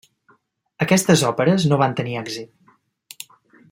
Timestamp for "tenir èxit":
2.01-3.27